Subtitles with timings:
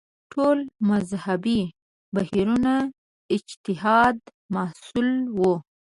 [0.31, 0.57] ټول
[0.89, 1.61] مذهبي
[2.13, 2.73] بهیرونه
[3.35, 4.17] اجتهاد
[4.55, 5.53] محصول وو